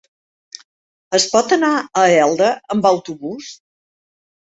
[1.19, 3.55] Es pot anar a Elda amb autobús?